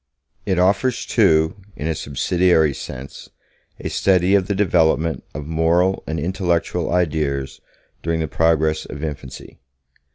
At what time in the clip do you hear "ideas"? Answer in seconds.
6.91-7.61